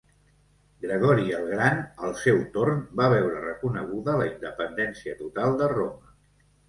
Gregori 0.85 1.25
el 1.39 1.43
Gran, 1.49 1.83
al 2.07 2.15
seu 2.21 2.41
torn, 2.55 2.81
va 3.01 3.09
veure 3.15 3.43
reconeguda 3.47 4.17
la 4.23 4.27
independència 4.33 5.15
total 5.25 5.55
de 5.61 5.69
Roma. 5.79 6.15